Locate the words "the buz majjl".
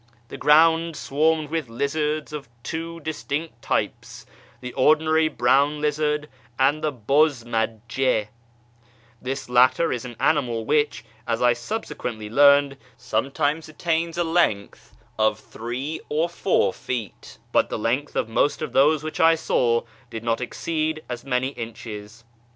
6.83-8.27